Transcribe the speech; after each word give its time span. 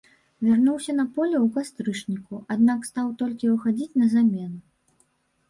Вярнуўся 0.45 0.95
на 0.99 1.03
поле 1.17 1.37
ў 1.39 1.47
кастрычніку, 1.57 2.41
аднак 2.57 2.89
стаў 2.91 3.13
толькі 3.21 3.53
выхадзіць 3.53 3.97
на 4.03 4.11
замену. 4.17 4.59